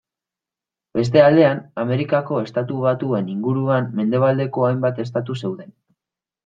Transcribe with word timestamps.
Beste 0.99 1.21
aldean 1.25 1.61
Amerikako 1.83 2.39
Estatu 2.47 2.81
Batuen 2.89 3.31
inguruan 3.37 3.95
mendebaldeko 4.01 4.69
hainbat 4.71 5.05
estatu 5.07 5.39
zeuden. 5.45 5.75